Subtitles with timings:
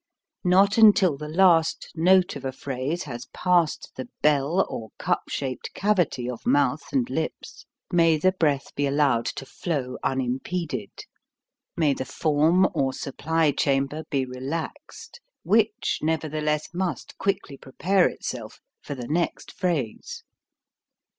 [0.43, 5.75] Not until the last note of a phrase has passed the "bell" or cup shaped
[5.75, 10.89] cavity of mouth and lips may the breath be allowed to flow unimpeded,
[11.77, 16.73] may the form or 30 HOW TO SING supply chamber be relaxed, which, neverthe less,
[16.73, 20.23] must quickly prepare itself for the next phrase.